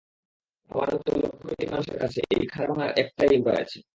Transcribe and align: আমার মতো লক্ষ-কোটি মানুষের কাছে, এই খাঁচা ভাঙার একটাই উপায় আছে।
আমার 0.71 0.87
মতো 0.93 1.11
লক্ষ-কোটি 1.17 1.65
মানুষের 1.65 1.97
কাছে, 1.99 2.19
এই 2.35 2.43
খাঁচা 2.47 2.67
ভাঙার 2.69 2.91
একটাই 2.97 3.31
উপায় 3.37 3.59
আছে। 3.61 3.77